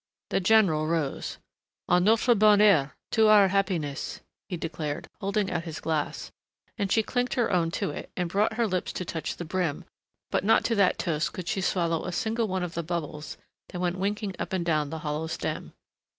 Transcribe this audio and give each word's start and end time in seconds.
The 0.31 0.39
general 0.39 0.87
rose. 0.87 1.37
"À 1.87 2.01
notre 2.01 2.33
bonheur 2.33 2.93
to 3.11 3.27
our 3.27 3.49
happiness," 3.49 4.21
he 4.49 4.57
declared, 4.57 5.07
holding 5.19 5.51
out 5.51 5.65
his 5.65 5.79
glass, 5.79 6.31
and 6.75 6.91
she 6.91 7.03
clinked 7.03 7.35
her 7.35 7.51
own 7.51 7.69
to 7.69 7.91
it 7.91 8.09
and 8.17 8.27
brought 8.27 8.53
her 8.55 8.65
lips 8.65 8.91
to 8.93 9.05
touch 9.05 9.35
the 9.37 9.45
brim, 9.45 9.85
but 10.31 10.43
not 10.43 10.65
to 10.65 10.73
that 10.73 10.97
toast 10.97 11.33
could 11.33 11.47
she 11.47 11.61
swallow 11.61 12.05
a 12.05 12.11
single 12.11 12.47
one 12.47 12.63
of 12.63 12.73
the 12.73 12.81
bubbles 12.81 13.37
that 13.69 13.79
went 13.79 13.99
winking 13.99 14.33
up 14.39 14.53
and 14.53 14.65
down 14.65 14.89
the 14.89 14.97
hollow 15.05 15.27
stem. 15.27 15.71